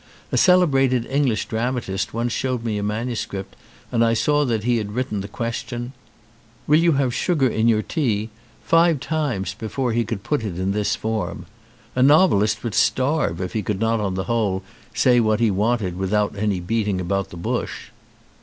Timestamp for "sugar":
7.13-7.47